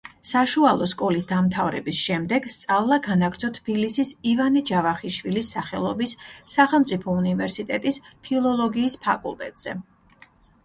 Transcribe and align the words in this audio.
საშუალო 0.27 0.85
სკოლის 0.91 1.27
დამთავრების 1.31 1.97
შემდეგ 2.05 2.45
სწავლა 2.53 2.97
განაგრძო 3.07 3.49
თბილისის 3.57 4.13
ივანე 4.31 4.63
ჯავახიშვილის 4.69 5.51
სახელობის 5.57 6.15
სახელმწიფო 6.55 7.15
უნივერსიტეტის 7.21 7.99
ფილოლოგიის 8.29 8.97
ფაკულტეტზე. 9.05 9.75